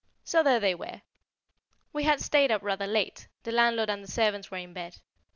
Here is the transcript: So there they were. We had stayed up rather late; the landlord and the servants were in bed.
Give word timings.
So 0.23 0.41
there 0.41 0.59
they 0.59 0.73
were. 0.73 1.03
We 1.93 2.05
had 2.05 2.19
stayed 2.21 2.49
up 2.49 2.63
rather 2.63 2.87
late; 2.87 3.27
the 3.43 3.51
landlord 3.51 3.91
and 3.91 4.03
the 4.03 4.11
servants 4.11 4.49
were 4.49 4.57
in 4.57 4.73
bed. 4.73 4.97